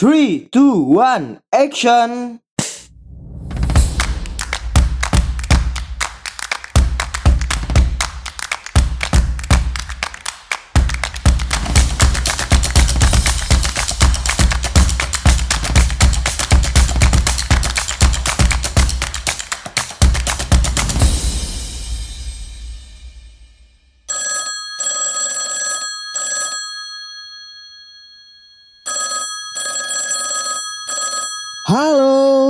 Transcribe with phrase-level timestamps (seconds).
[0.00, 2.40] Three, two, one, action!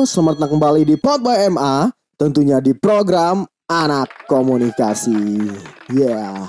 [0.00, 5.44] Selamat datang kembali di Pod by MA, tentunya di program Anak Komunikasi.
[5.92, 6.48] Ya.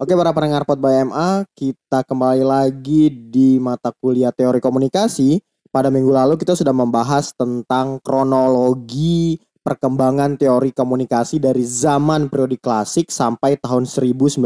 [0.00, 5.36] Oke, para pendengar Pod by MA, kita kembali lagi di mata kuliah Teori Komunikasi.
[5.68, 13.12] Pada minggu lalu kita sudah membahas tentang kronologi perkembangan teori komunikasi dari zaman periode klasik
[13.12, 14.40] sampai tahun 1950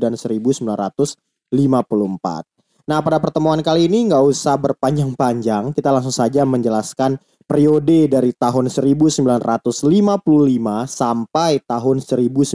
[0.00, 2.57] dan 1954.
[2.88, 8.72] Nah, pada pertemuan kali ini nggak usah berpanjang-panjang, kita langsung saja menjelaskan periode dari tahun
[8.72, 9.28] 1955
[10.88, 12.48] sampai tahun 1959.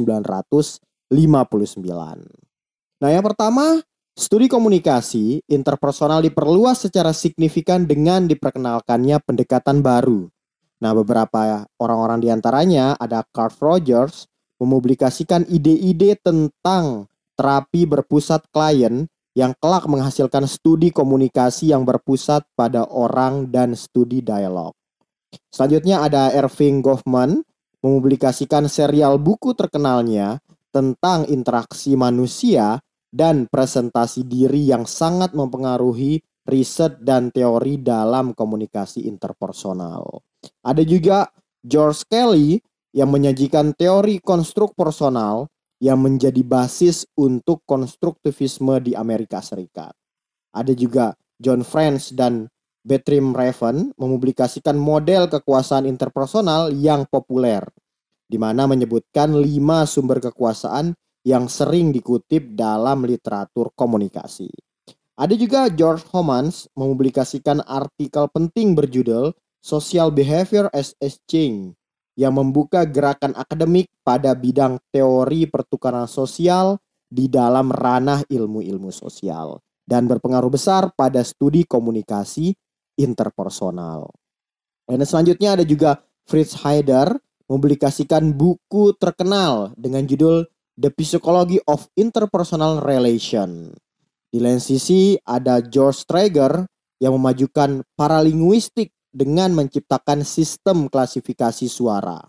[2.98, 3.78] Nah, yang pertama,
[4.18, 10.34] studi komunikasi interpersonal diperluas secara signifikan dengan diperkenalkannya pendekatan baru.
[10.82, 14.26] Nah, beberapa orang-orang di antaranya ada Carl Rogers
[14.58, 17.06] mempublikasikan ide-ide tentang
[17.38, 24.74] terapi berpusat klien yang kelak menghasilkan studi komunikasi yang berpusat pada orang dan studi dialog.
[25.50, 27.42] Selanjutnya ada Irving Goffman
[27.82, 30.38] mempublikasikan serial buku terkenalnya
[30.70, 32.82] tentang interaksi manusia
[33.14, 36.18] dan presentasi diri yang sangat mempengaruhi
[36.50, 40.22] riset dan teori dalam komunikasi interpersonal.
[40.66, 41.30] Ada juga
[41.62, 42.58] George Kelly
[42.94, 45.50] yang menyajikan teori konstruk personal
[45.84, 49.92] yang menjadi basis untuk konstruktivisme di Amerika Serikat.
[50.56, 52.48] Ada juga John French dan
[52.80, 57.68] Bertram Raven mempublikasikan model kekuasaan interpersonal yang populer,
[58.24, 60.96] di mana menyebutkan lima sumber kekuasaan
[61.28, 64.48] yang sering dikutip dalam literatur komunikasi.
[65.20, 71.76] Ada juga George Homans mempublikasikan artikel penting berjudul Social Behavior as Exchange
[72.14, 76.78] yang membuka gerakan akademik pada bidang teori pertukaran sosial
[77.10, 82.54] di dalam ranah ilmu-ilmu sosial dan berpengaruh besar pada studi komunikasi
[82.98, 84.10] interpersonal.
[84.86, 87.18] Dan selanjutnya ada juga Fritz Heider
[87.50, 90.48] mempublikasikan buku terkenal dengan judul
[90.80, 93.74] The Psychology of Interpersonal Relation.
[94.34, 96.66] Di lain sisi ada George Traeger
[96.98, 102.20] yang memajukan paralinguistik dengan menciptakan sistem klasifikasi suara.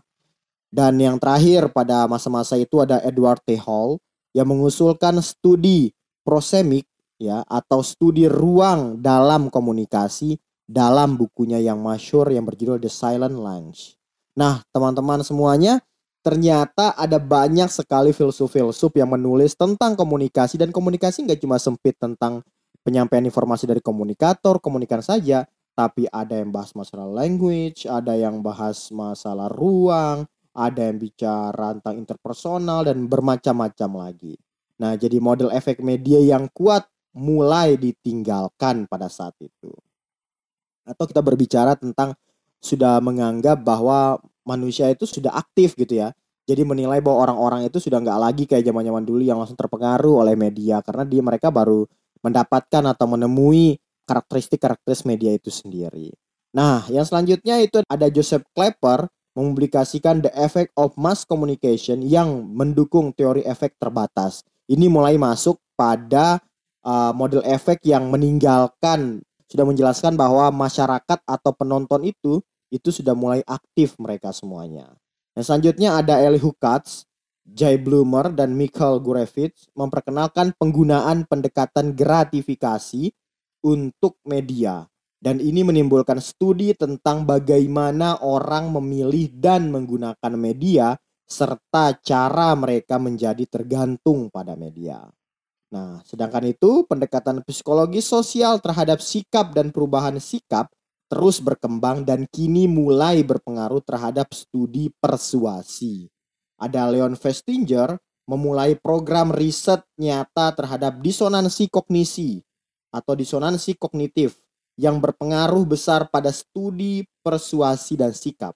[0.69, 3.57] Dan yang terakhir pada masa-masa itu ada Edward T.
[3.57, 3.97] Hall
[4.37, 5.97] yang mengusulkan studi
[6.27, 6.85] prosemik
[7.17, 13.95] ya atau studi ruang dalam komunikasi dalam bukunya yang masyur yang berjudul The Silent Lunch.
[14.35, 15.79] Nah, teman-teman semuanya,
[16.25, 22.43] ternyata ada banyak sekali filsuf-filsuf yang menulis tentang komunikasi dan komunikasi nggak cuma sempit tentang
[22.83, 28.95] penyampaian informasi dari komunikator, komunikan saja, tapi ada yang bahas masalah language, ada yang bahas
[28.95, 30.23] masalah ruang,
[30.55, 34.39] ada yang bicara tentang interpersonal dan bermacam-macam lagi.
[34.79, 39.71] Nah, jadi model efek media yang kuat mulai ditinggalkan pada saat itu.
[40.87, 42.15] Atau kita berbicara tentang
[42.63, 46.15] sudah menganggap bahwa manusia itu sudah aktif gitu ya.
[46.45, 50.37] Jadi menilai bahwa orang-orang itu sudah nggak lagi kayak zaman-zaman dulu yang langsung terpengaruh oleh
[50.37, 51.89] media karena dia mereka baru
[52.21, 56.15] mendapatkan atau menemui karakteristik-karakteristik media itu sendiri.
[56.55, 63.11] Nah, yang selanjutnya itu ada Joseph Klepper mempublikasikan The Effect of Mass Communication yang mendukung
[63.11, 64.47] teori efek terbatas.
[64.71, 66.39] Ini mulai masuk pada
[66.87, 69.21] uh, model efek yang meninggalkan
[69.51, 72.41] sudah menjelaskan bahwa masyarakat atau penonton itu
[72.75, 74.95] itu sudah mulai aktif mereka semuanya.
[75.35, 77.07] Yang selanjutnya ada Elihu Katz,
[77.45, 83.13] Jay Bloomer dan Michael Gurevich memperkenalkan penggunaan pendekatan gratifikasi
[83.65, 84.85] untuk media.
[85.17, 90.93] Dan ini menimbulkan studi tentang bagaimana orang memilih dan menggunakan media
[91.25, 95.01] serta cara mereka menjadi tergantung pada media.
[95.73, 100.69] Nah, sedangkan itu pendekatan psikologi sosial terhadap sikap dan perubahan sikap
[101.09, 106.13] terus berkembang dan kini mulai berpengaruh terhadap studi persuasi.
[106.61, 107.97] Ada Leon Festinger
[108.29, 112.45] memulai program riset nyata terhadap disonansi kognisi
[112.95, 114.39] atau disonansi kognitif
[114.79, 118.55] yang berpengaruh besar pada studi persuasi dan sikap.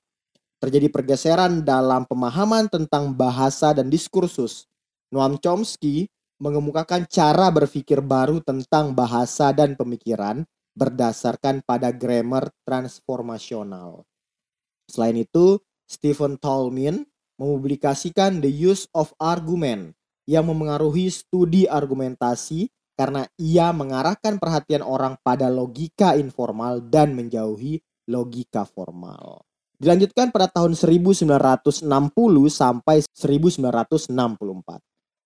[0.63, 4.67] Terjadi pergeseran dalam pemahaman tentang bahasa dan diskursus.
[5.11, 6.07] Noam Chomsky
[6.39, 10.47] mengemukakan cara berpikir baru tentang bahasa dan pemikiran
[10.79, 14.07] berdasarkan pada grammar transformasional.
[14.87, 17.03] Selain itu, Stephen Tolmin
[17.39, 19.95] mempublikasikan The Use of Argument
[20.29, 27.79] yang memengaruhi studi argumentasi karena ia mengarahkan perhatian orang pada logika informal dan menjauhi
[28.11, 29.47] logika formal.
[29.79, 31.87] Dilanjutkan pada tahun 1960
[32.51, 34.11] sampai 1964.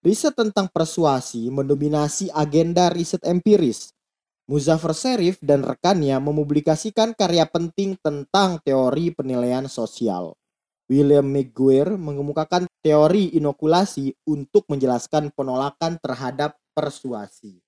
[0.04, 3.96] Riset tentang persuasi mendominasi agenda riset empiris.
[4.44, 10.36] Muzaffar Sherif dan rekannya mempublikasikan karya penting tentang teori penilaian sosial.
[10.92, 17.60] William McGuire mengemukakan teori inokulasi untuk menjelaskan penolakan terhadap persuasi.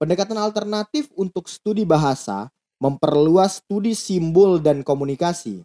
[0.00, 2.48] Pendekatan alternatif untuk studi bahasa
[2.80, 5.60] memperluas studi simbol dan komunikasi.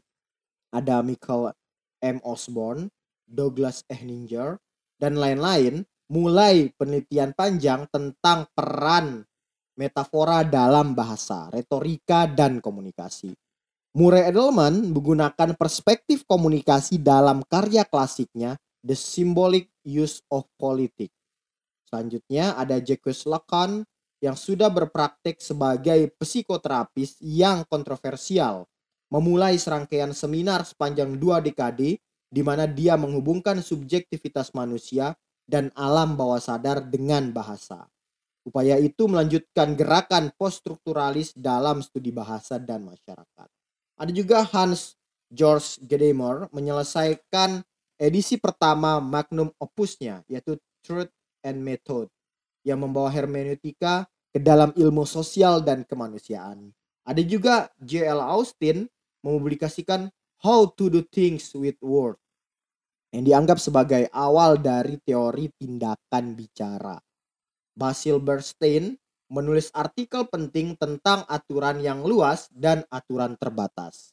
[0.76, 1.56] Ada Michael
[2.04, 2.20] M.
[2.28, 2.92] Osborne,
[3.24, 4.60] Douglas Ehninger,
[5.00, 9.24] dan lain-lain mulai penelitian panjang tentang peran
[9.80, 13.32] metafora dalam bahasa, retorika, dan komunikasi.
[13.96, 21.15] Murray Edelman menggunakan perspektif komunikasi dalam karya klasiknya The Symbolic Use of Politics.
[21.96, 23.88] Selanjutnya ada Jacques Lacan
[24.20, 28.68] yang sudah berpraktek sebagai psikoterapis yang kontroversial,
[29.08, 35.16] memulai serangkaian seminar sepanjang dua dekade di mana dia menghubungkan subjektivitas manusia
[35.48, 37.88] dan alam bawah sadar dengan bahasa.
[38.44, 43.48] Upaya itu melanjutkan gerakan poststrukturalis dalam studi bahasa dan masyarakat.
[43.96, 45.00] Ada juga Hans
[45.32, 47.64] George Gadamer menyelesaikan
[47.96, 51.10] edisi pertama magnum opusnya yaitu Truth
[51.46, 52.10] and Method
[52.66, 56.74] yang membawa hermeneutika ke dalam ilmu sosial dan kemanusiaan.
[57.06, 58.18] Ada juga J.L.
[58.18, 58.90] Austin
[59.22, 60.10] mempublikasikan
[60.42, 62.20] How to Do Things with Words
[63.16, 67.00] yang dianggap sebagai awal dari teori tindakan bicara.
[67.72, 68.98] Basil Bernstein
[69.32, 74.12] menulis artikel penting tentang aturan yang luas dan aturan terbatas.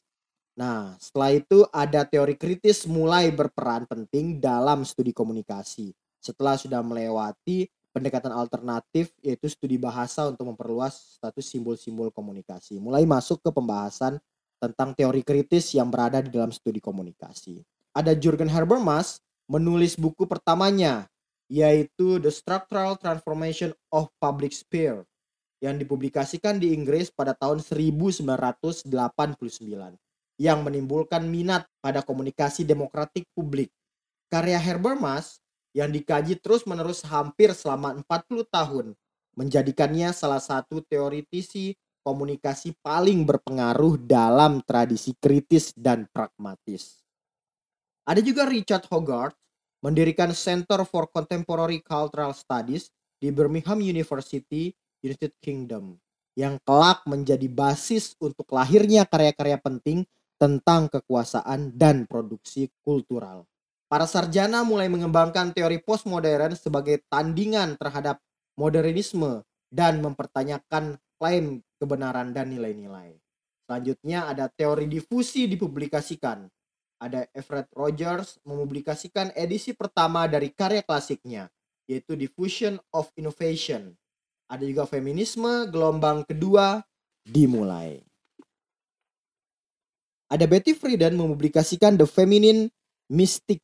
[0.53, 5.91] Nah, setelah itu ada teori kritis mulai berperan penting dalam studi komunikasi.
[6.23, 12.79] Setelah sudah melewati pendekatan alternatif yaitu studi bahasa untuk memperluas status simbol-simbol komunikasi.
[12.79, 14.17] Mulai masuk ke pembahasan
[14.57, 17.59] tentang teori kritis yang berada di dalam studi komunikasi.
[17.91, 19.19] Ada Jürgen Habermas
[19.51, 21.11] menulis buku pertamanya
[21.51, 25.03] yaitu The Structural Transformation of Public Sphere
[25.59, 28.87] yang dipublikasikan di Inggris pada tahun 1989
[30.41, 33.69] yang menimbulkan minat pada komunikasi demokratik publik.
[34.31, 35.42] Karya Habermas
[35.73, 38.85] yang dikaji terus-menerus hampir selama 40 tahun
[39.33, 41.73] menjadikannya salah satu teoritisi
[42.05, 47.01] komunikasi paling berpengaruh dalam tradisi kritis dan pragmatis.
[48.03, 49.39] Ada juga Richard Hogarth
[49.79, 55.95] mendirikan Center for Contemporary Cultural Studies di Birmingham University, United Kingdom,
[56.35, 60.03] yang kelak menjadi basis untuk lahirnya karya-karya penting
[60.35, 63.47] tentang kekuasaan dan produksi kultural.
[63.93, 68.17] Para sarjana mulai mengembangkan teori postmodern sebagai tandingan terhadap
[68.57, 73.13] modernisme dan mempertanyakan klaim kebenaran dan nilai-nilai.
[73.69, 76.49] Selanjutnya ada teori difusi dipublikasikan
[77.03, 81.51] ada Everett Rogers mempublikasikan edisi pertama dari karya klasiknya,
[81.85, 83.93] yaitu Diffusion of Innovation.
[84.47, 86.81] Ada juga feminisme gelombang kedua
[87.27, 88.01] dimulai.
[90.33, 92.73] Ada Betty Friedan mempublikasikan The Feminine
[93.13, 93.61] Mystic.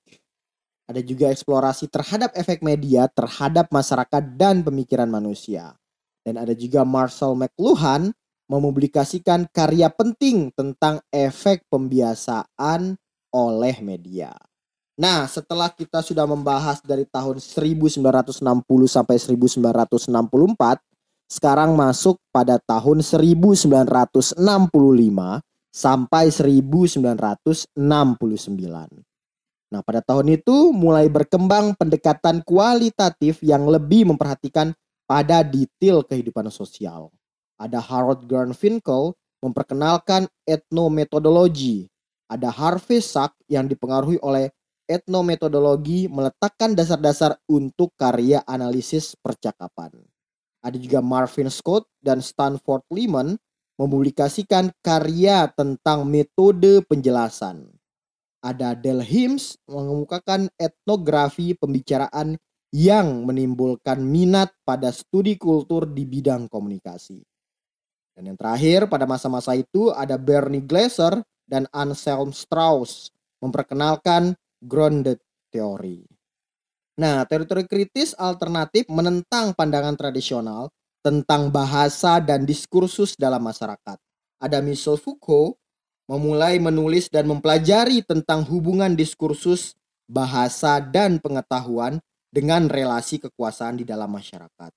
[0.85, 5.73] Ada juga eksplorasi terhadap efek media terhadap masyarakat dan pemikiran manusia.
[6.21, 8.13] Dan ada juga Marcel McLuhan
[8.49, 12.97] mempublikasikan karya penting tentang efek pembiasaan
[13.33, 14.33] oleh media.
[14.99, 18.43] Nah, setelah kita sudah membahas dari tahun 1960
[18.89, 20.83] sampai 1964,
[21.29, 24.41] sekarang masuk pada tahun 1965
[25.69, 27.69] sampai 1969.
[29.69, 34.73] Nah, pada tahun itu mulai berkembang pendekatan kualitatif yang lebih memperhatikan
[35.05, 37.13] pada detail kehidupan sosial.
[37.61, 39.13] Ada Harold Garfinkel
[39.45, 41.85] memperkenalkan etnometodologi
[42.29, 44.53] ada Harvey Sack yang dipengaruhi oleh
[44.85, 49.89] etnometodologi meletakkan dasar-dasar untuk karya analisis percakapan.
[50.61, 53.33] Ada juga Marvin Scott dan Stanford Lehman
[53.81, 57.78] mempublikasikan karya tentang metode penjelasan.
[58.39, 62.39] Ada Del Hims mengemukakan etnografi pembicaraan
[62.71, 67.19] yang menimbulkan minat pada studi kultur di bidang komunikasi.
[68.13, 73.09] Dan yang terakhir pada masa-masa itu ada Bernie Glaser dan Anselm Strauss
[73.41, 76.05] memperkenalkan grounded theory.
[76.99, 80.67] Nah, teori-teori kritis alternatif menentang pandangan tradisional
[80.99, 83.95] tentang bahasa dan diskursus dalam masyarakat.
[84.39, 85.55] Ada Michel Foucault
[86.09, 89.77] memulai menulis dan mempelajari tentang hubungan diskursus,
[90.09, 92.01] bahasa, dan pengetahuan
[92.33, 94.73] dengan relasi kekuasaan di dalam masyarakat.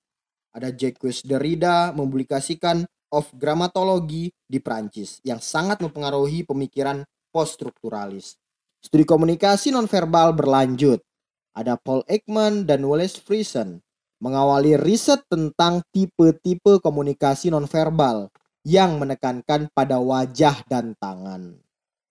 [0.53, 7.01] Ada Jacques Derrida mempublikasikan of Grammatology di Prancis yang sangat mempengaruhi pemikiran
[7.33, 8.37] poststrukturalis.
[8.77, 11.01] Studi komunikasi nonverbal berlanjut.
[11.57, 13.81] Ada Paul Ekman dan Wallace Friesen
[14.21, 18.29] mengawali riset tentang tipe-tipe komunikasi nonverbal
[18.63, 21.59] yang menekankan pada wajah dan tangan.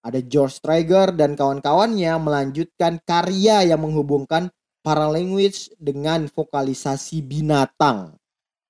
[0.02, 8.18] Ada George Traeger dan kawan-kawannya melanjutkan karya yang menghubungkan paralanguage dengan vokalisasi binatang.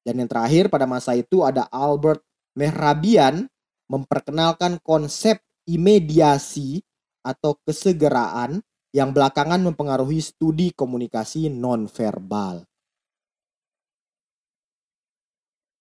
[0.02, 2.20] Dan yang terakhir pada masa itu ada Albert
[2.52, 3.48] Mehrabian
[3.88, 6.84] memperkenalkan konsep imediasi
[7.24, 8.60] atau kesegeraan
[8.92, 12.68] yang belakangan mempengaruhi studi komunikasi nonverbal.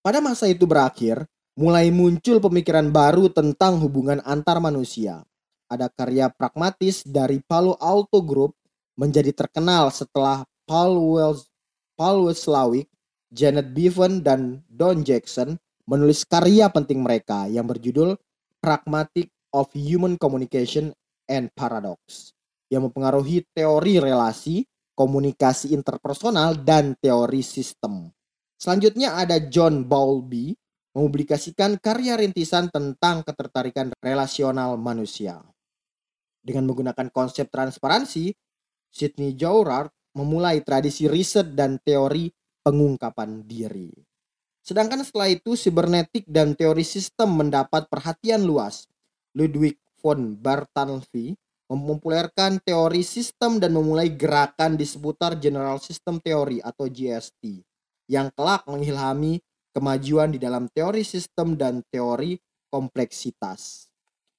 [0.01, 1.27] Pada masa itu berakhir,
[1.61, 5.21] mulai muncul pemikiran baru tentang hubungan antar manusia.
[5.69, 8.57] Ada karya pragmatis dari Palo Alto Group
[8.97, 11.45] menjadi terkenal setelah Paul Wells,
[11.93, 12.89] Paul Weslawik
[13.29, 15.53] Janet Bevan dan Don Jackson
[15.85, 18.17] menulis karya penting mereka yang berjudul
[18.57, 20.89] Pragmatic of Human Communication
[21.29, 22.33] and Paradox
[22.73, 24.65] yang mempengaruhi teori relasi,
[24.97, 28.09] komunikasi interpersonal, dan teori sistem.
[28.57, 30.57] Selanjutnya ada John Bowlby
[30.91, 35.39] mempublikasikan karya rintisan tentang ketertarikan relasional manusia.
[36.41, 38.33] Dengan menggunakan konsep transparansi,
[38.91, 42.27] Sidney Jourard memulai tradisi riset dan teori
[42.59, 43.91] pengungkapan diri.
[44.61, 48.85] Sedangkan setelah itu sibernetik dan teori sistem mendapat perhatian luas.
[49.33, 51.33] Ludwig von Bartholdy
[51.71, 57.63] mempopulerkan teori sistem dan memulai gerakan di seputar General System Theory atau GST
[58.11, 59.39] yang kelak mengilhami
[59.71, 62.37] kemajuan di dalam teori sistem dan teori
[62.71, 63.87] kompleksitas.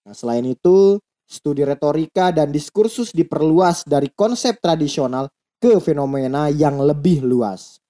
[0.07, 7.25] Nah, selain itu, studi retorika dan diskursus diperluas dari konsep tradisional ke fenomena yang lebih
[7.25, 7.83] luas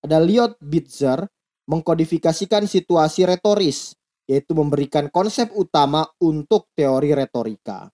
[0.00, 1.20] ada Liot Bitzer
[1.68, 3.92] mengkodifikasikan situasi retoris,
[4.24, 7.92] yaitu memberikan konsep utama untuk teori retorika.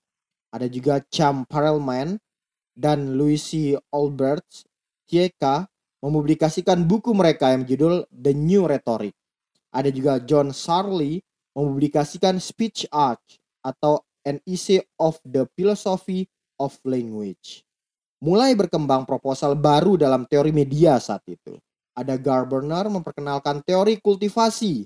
[0.55, 2.17] Ada juga Cham Perelman
[2.73, 4.47] dan Lucy Albert
[5.11, 5.67] TK
[6.01, 9.17] mempublikasikan buku mereka yang berjudul The New Rhetoric.
[9.73, 11.21] Ada juga John Sarley
[11.57, 13.21] mempublikasikan Speech Art
[13.65, 16.29] atau An Essay of the Philosophy
[16.61, 17.65] of Language.
[18.21, 21.57] Mulai berkembang proposal baru dalam teori media saat itu.
[21.97, 24.85] Ada Gardner memperkenalkan teori kultivasi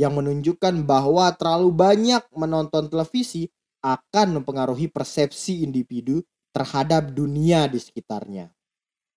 [0.00, 3.48] yang menunjukkan bahwa terlalu banyak menonton televisi
[3.80, 6.20] akan mempengaruhi persepsi individu
[6.52, 8.52] terhadap dunia di sekitarnya.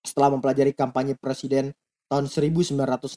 [0.03, 1.72] Setelah mempelajari kampanye presiden
[2.12, 3.15] tahun 1968,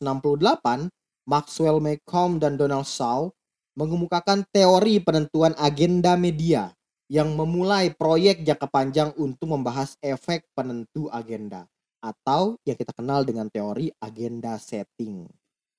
[1.26, 3.26] Maxwell Malcolm dan Donald Shaw
[3.74, 6.70] mengemukakan teori penentuan agenda media
[7.10, 11.66] yang memulai proyek jangka panjang untuk membahas efek penentu agenda
[11.98, 15.26] atau yang kita kenal dengan teori agenda setting.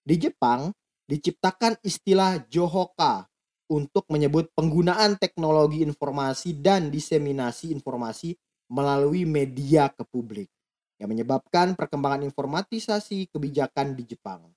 [0.04, 0.76] Di Jepang,
[1.08, 3.24] diciptakan istilah Johoka
[3.72, 8.36] untuk menyebut penggunaan teknologi informasi dan diseminasi informasi
[8.68, 10.52] melalui media ke publik
[10.98, 14.50] yang menyebabkan perkembangan informatisasi kebijakan di Jepang.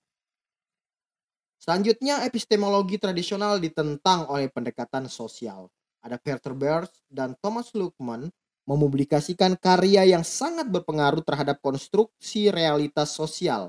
[1.61, 5.69] Selanjutnya, epistemologi tradisional ditentang oleh pendekatan sosial.
[6.01, 8.33] Ada Peter Beers dan Thomas Luckman
[8.65, 13.69] mempublikasikan karya yang sangat berpengaruh terhadap konstruksi realitas sosial,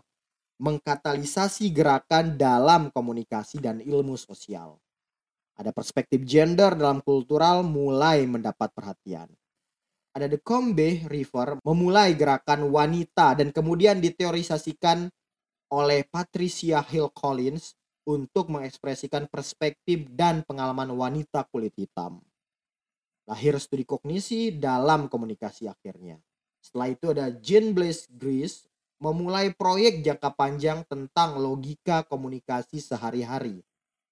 [0.62, 4.80] mengkatalisasi gerakan dalam komunikasi dan ilmu sosial.
[5.60, 9.28] Ada perspektif gender dalam kultural mulai mendapat perhatian.
[10.12, 15.08] Ada The Combe River memulai gerakan wanita dan kemudian diteorisasikan
[15.72, 22.20] oleh Patricia Hill Collins untuk mengekspresikan perspektif dan pengalaman wanita kulit hitam.
[23.24, 26.20] Lahir studi kognisi dalam komunikasi akhirnya.
[26.60, 28.68] Setelah itu ada Jean Blaise Gris
[29.00, 33.64] memulai proyek jangka panjang tentang logika komunikasi sehari-hari.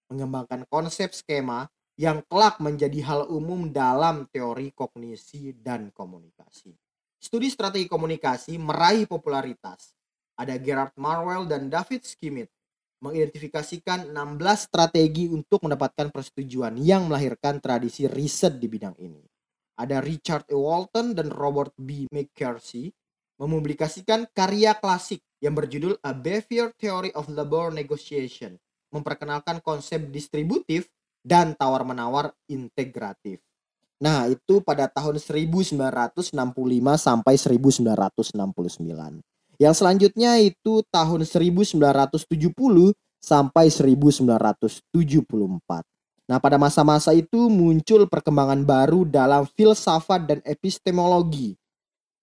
[0.08, 1.68] Mengembangkan konsep skema
[2.00, 6.72] yang kelak menjadi hal umum dalam teori kognisi dan komunikasi.
[7.20, 9.92] Studi strategi komunikasi meraih popularitas.
[10.40, 12.48] Ada Gerard Marwell dan David Skimit
[13.04, 19.20] mengidentifikasikan 16 strategi untuk mendapatkan persetujuan yang melahirkan tradisi riset di bidang ini.
[19.76, 20.56] Ada Richard E.
[20.56, 22.08] Walton dan Robert B.
[22.16, 22.96] McCarthy
[23.40, 28.56] mempublikasikan karya klasik yang berjudul A Behavior Theory of Labor Negotiation,
[28.92, 30.88] memperkenalkan konsep distributif
[31.24, 33.40] dan tawar-menawar integratif.
[34.00, 36.32] Nah, itu pada tahun 1965
[36.96, 39.20] sampai 1969.
[39.60, 42.24] Yang selanjutnya itu tahun 1970
[43.20, 45.84] sampai 1974.
[46.32, 51.60] Nah, pada masa-masa itu muncul perkembangan baru dalam filsafat dan epistemologi.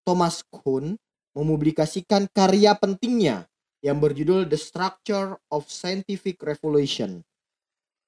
[0.06, 0.96] Thomas Kuhn
[1.36, 3.44] mempublikasikan karya pentingnya
[3.84, 7.20] yang berjudul The Structure of Scientific Revolution.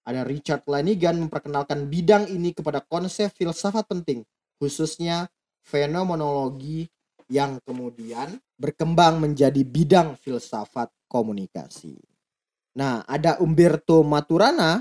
[0.08, 4.24] Ada Richard Lanigan memperkenalkan bidang ini kepada konsep filsafat penting,
[4.56, 5.28] khususnya
[5.60, 6.88] fenomenologi
[7.28, 12.00] yang kemudian berkembang menjadi bidang filsafat komunikasi.
[12.72, 14.80] Nah, ada Umberto Maturana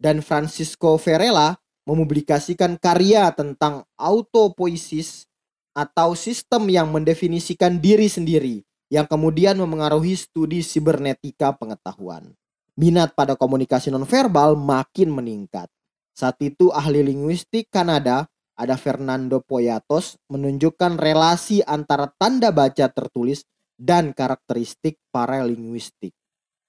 [0.00, 5.28] dan Francisco Varela mempublikasikan karya tentang autopoiesis
[5.76, 12.32] atau sistem yang mendefinisikan diri sendiri yang kemudian memengaruhi studi sibernetika pengetahuan.
[12.74, 15.70] Minat pada komunikasi nonverbal makin meningkat.
[16.14, 23.42] Saat itu ahli linguistik Kanada ada Fernando Poyatos menunjukkan relasi antara tanda baca tertulis
[23.74, 26.14] dan karakteristik paralinguistik.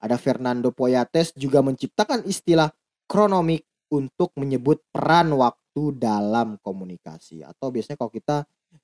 [0.02, 2.70] Ada Fernando Poyates juga menciptakan istilah
[3.06, 8.38] kronomik untuk menyebut peran waktu dalam komunikasi atau biasanya kalau kita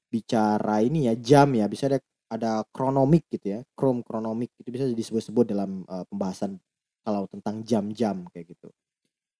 [0.09, 1.99] bicara ini ya jam ya bisa ada
[2.31, 6.61] ada kronomik gitu ya krom kronomik itu bisa disebut-sebut dalam uh, pembahasan
[7.01, 8.69] kalau tentang jam-jam kayak gitu.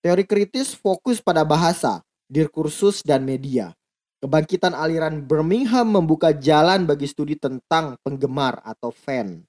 [0.02, 3.76] Teori kritis fokus pada bahasa diskursus dan media.
[4.22, 9.42] Kebangkitan aliran Birmingham membuka jalan bagi studi tentang penggemar atau fan.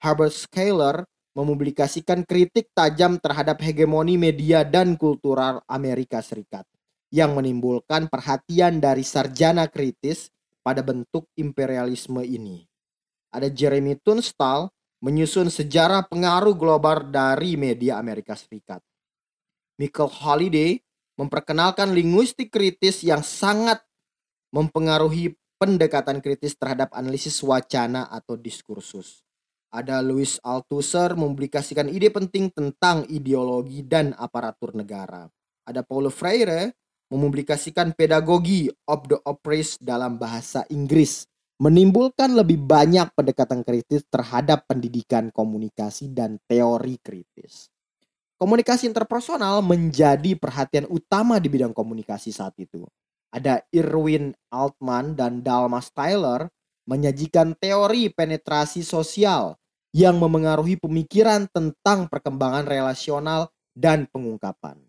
[0.00, 6.68] Herbert Scaler mempublikasikan kritik tajam terhadap hegemoni media dan kultural Amerika Serikat
[7.10, 10.30] yang menimbulkan perhatian dari sarjana kritis
[10.62, 12.64] pada bentuk imperialisme ini.
[13.30, 18.84] Ada Jeremy Tunstall menyusun sejarah pengaruh global dari media Amerika Serikat.
[19.80, 20.76] Michael Holiday
[21.16, 23.80] memperkenalkan linguistik kritis yang sangat
[24.52, 29.24] mempengaruhi pendekatan kritis terhadap analisis wacana atau diskursus.
[29.70, 35.30] Ada Louis Althusser mempublikasikan ide penting tentang ideologi dan aparatur negara.
[35.62, 36.74] Ada Paulo Freire
[37.06, 41.29] mempublikasikan pedagogi of the oppressed dalam bahasa Inggris,
[41.60, 47.68] menimbulkan lebih banyak pendekatan kritis terhadap pendidikan komunikasi dan teori kritis.
[48.40, 52.88] Komunikasi interpersonal menjadi perhatian utama di bidang komunikasi saat itu.
[53.28, 56.48] Ada Irwin Altman dan Dalmas Tyler
[56.88, 59.60] menyajikan teori penetrasi sosial
[59.92, 64.80] yang memengaruhi pemikiran tentang perkembangan relasional dan pengungkapan.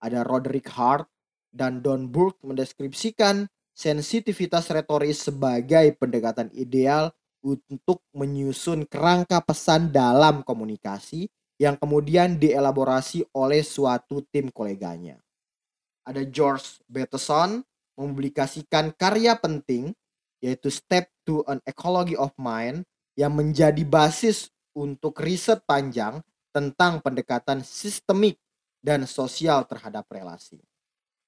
[0.00, 1.12] Ada Roderick Hart
[1.52, 3.44] dan Don Burke mendeskripsikan
[3.76, 7.12] sensitivitas retoris sebagai pendekatan ideal
[7.44, 11.28] untuk menyusun kerangka pesan dalam komunikasi
[11.60, 15.20] yang kemudian dielaborasi oleh suatu tim koleganya.
[16.08, 17.60] Ada George Bateson
[18.00, 19.92] mempublikasikan karya penting
[20.40, 22.84] yaitu Step to an Ecology of Mind
[23.16, 26.20] yang menjadi basis untuk riset panjang
[26.52, 28.36] tentang pendekatan sistemik
[28.84, 30.60] dan sosial terhadap relasi.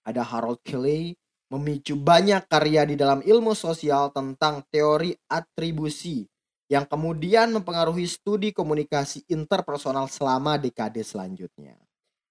[0.04, 1.16] Ada Harold Kelly
[1.48, 6.28] memicu banyak karya di dalam ilmu sosial tentang teori atribusi
[6.68, 11.76] yang kemudian mempengaruhi studi komunikasi interpersonal selama dekade selanjutnya.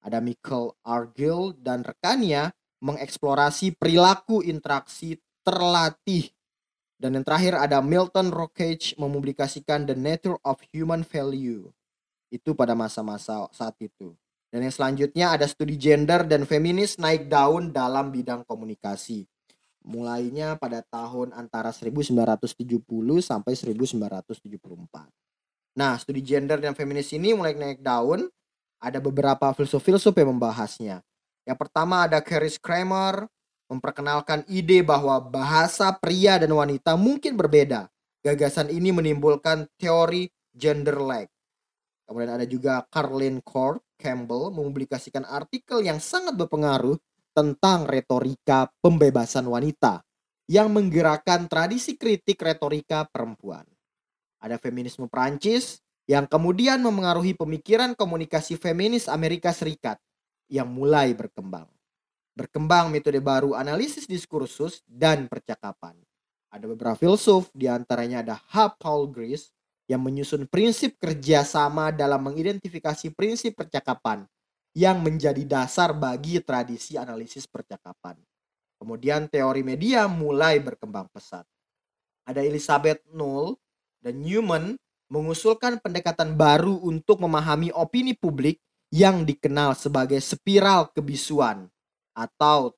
[0.05, 6.29] Ada Michael Argill dan rekannya mengeksplorasi perilaku interaksi terlatih
[6.97, 11.69] dan yang terakhir ada Milton Rockage mempublikasikan The Nature of Human Value.
[12.33, 14.17] Itu pada masa-masa saat itu.
[14.57, 19.29] Dan yang selanjutnya ada studi gender dan feminis naik daun dalam bidang komunikasi.
[19.85, 22.49] Mulainya pada tahun antara 1970
[23.21, 25.13] sampai 1974.
[25.77, 28.25] Nah, studi gender dan feminis ini mulai naik daun.
[28.81, 31.05] Ada beberapa filsuf-filsuf yang membahasnya.
[31.45, 33.29] Yang pertama ada Caris Kramer,
[33.69, 37.93] memperkenalkan ide bahwa bahasa pria dan wanita mungkin berbeda.
[38.25, 41.29] Gagasan ini menimbulkan teori gender lag.
[42.09, 46.95] Kemudian ada juga Carlin Court Campbell mempublikasikan artikel yang sangat berpengaruh
[47.33, 50.05] tentang retorika pembebasan wanita
[50.47, 53.67] yang menggerakkan tradisi kritik retorika perempuan.
[54.39, 59.99] Ada feminisme Prancis yang kemudian memengaruhi pemikiran komunikasi feminis Amerika Serikat
[60.47, 61.67] yang mulai berkembang.
[62.37, 65.97] Berkembang metode baru analisis diskursus dan percakapan.
[66.47, 68.79] Ada beberapa filsuf, di antaranya ada H.
[68.79, 69.51] Paul Gris,
[69.87, 74.27] yang menyusun prinsip kerjasama dalam mengidentifikasi prinsip percakapan
[74.75, 78.19] yang menjadi dasar bagi tradisi analisis percakapan.
[78.77, 81.47] Kemudian teori media mulai berkembang pesat.
[82.27, 83.57] Ada Elizabeth Null
[84.03, 88.59] dan Newman mengusulkan pendekatan baru untuk memahami opini publik
[88.91, 91.71] yang dikenal sebagai spiral kebisuan
[92.13, 92.75] atau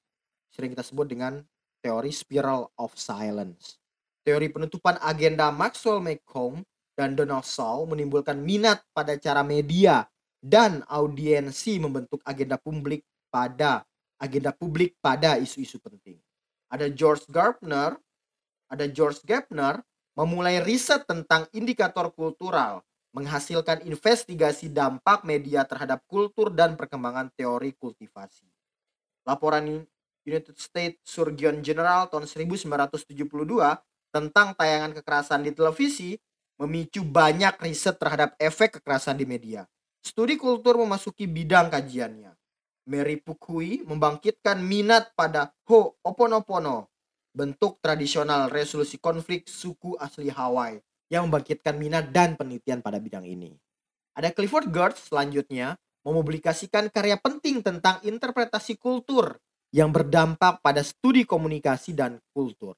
[0.53, 1.41] sering kita sebut dengan
[1.81, 3.81] teori spiral of silence.
[4.23, 6.61] Teori penutupan agenda Maxwell McComb
[6.99, 10.03] dan Donald Shaw menimbulkan minat pada cara media
[10.43, 13.87] dan audiensi membentuk agenda publik pada
[14.19, 16.19] agenda publik pada isu-isu penting.
[16.67, 17.95] Ada George Gardner,
[18.67, 19.79] ada George Gardner
[20.11, 22.83] memulai riset tentang indikator kultural,
[23.15, 28.43] menghasilkan investigasi dampak media terhadap kultur dan perkembangan teori kultivasi.
[29.23, 29.87] Laporan
[30.27, 33.23] United States Surgeon General tahun 1972
[34.11, 36.19] tentang tayangan kekerasan di televisi
[36.59, 39.63] memicu banyak riset terhadap efek kekerasan di media.
[40.03, 42.35] Studi kultur memasuki bidang kajiannya.
[42.89, 46.89] Mary Pukui membangkitkan minat pada Ho'oponopono,
[47.31, 53.53] bentuk tradisional resolusi konflik suku asli Hawaii yang membangkitkan minat dan penelitian pada bidang ini.
[54.17, 59.37] Ada Clifford Geertz selanjutnya mempublikasikan karya penting tentang interpretasi kultur
[59.69, 62.73] yang berdampak pada studi komunikasi dan kultur.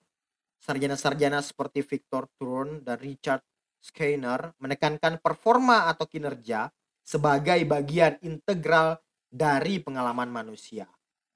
[0.62, 3.42] Sarjana-sarjana seperti Victor Turn dan Richard
[3.82, 6.70] Skinner menekankan performa atau kinerja
[7.02, 10.86] sebagai bagian integral dari pengalaman manusia.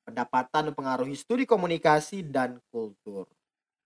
[0.06, 3.26] Pendapatan mempengaruhi studi komunikasi dan kultur.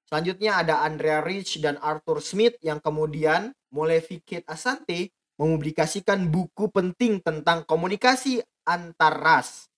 [0.03, 7.63] Selanjutnya ada Andrea Rich dan Arthur Smith yang kemudian Molefiket Asante mempublikasikan buku penting tentang
[7.63, 9.71] komunikasi antar ras.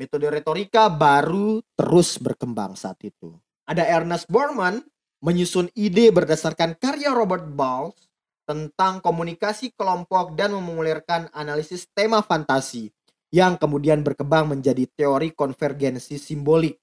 [0.00, 3.36] Metode retorika baru terus berkembang saat itu.
[3.68, 4.80] Ada Ernest Borman
[5.20, 8.11] menyusun ide berdasarkan karya Robert Bowles
[8.52, 12.92] tentang komunikasi kelompok dan memulirkan analisis tema fantasi
[13.32, 16.76] yang kemudian berkembang menjadi teori konvergensi simbolik.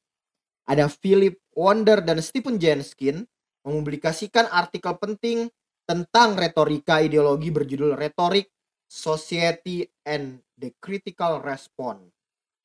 [0.66, 3.22] Ada Philip Wonder dan Stephen Jenskin
[3.62, 5.46] mempublikasikan artikel penting
[5.86, 8.50] tentang retorika ideologi berjudul Rhetoric,
[8.90, 12.10] Society, and the Critical Response.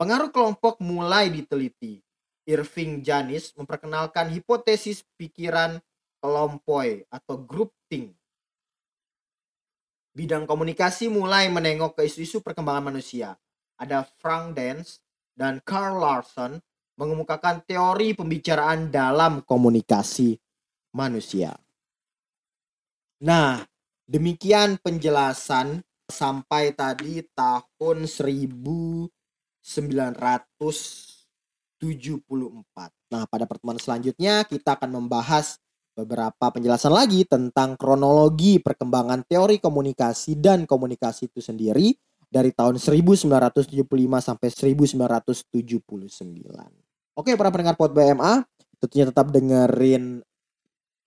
[0.00, 2.00] Pengaruh kelompok mulai diteliti.
[2.48, 5.80] Irving Janis memperkenalkan hipotesis pikiran
[6.24, 8.12] kelompok atau group think
[10.14, 13.34] bidang komunikasi mulai menengok ke isu-isu perkembangan manusia.
[13.74, 15.02] Ada Frank Dance
[15.34, 16.62] dan Carl Larson
[16.94, 20.38] mengemukakan teori pembicaraan dalam komunikasi
[20.94, 21.58] manusia.
[23.26, 23.58] Nah,
[24.06, 29.10] demikian penjelasan sampai tadi tahun 1974.
[33.10, 35.58] Nah, pada pertemuan selanjutnya kita akan membahas
[35.94, 41.94] beberapa penjelasan lagi tentang kronologi perkembangan teori komunikasi dan komunikasi itu sendiri
[42.26, 43.86] dari tahun 1975
[44.18, 45.54] sampai 1979.
[47.14, 48.42] Oke, para pendengar Pod BMA,
[48.82, 50.18] tentunya tetap dengerin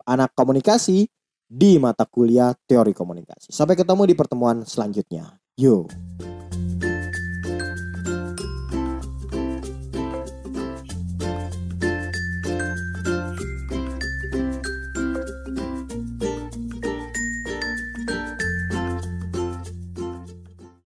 [0.07, 1.11] anak komunikasi
[1.47, 3.51] di mata kuliah teori komunikasi.
[3.51, 5.35] Sampai ketemu di pertemuan selanjutnya.
[5.59, 5.83] Yo.